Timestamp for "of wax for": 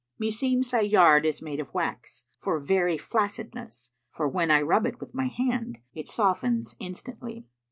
1.59-2.57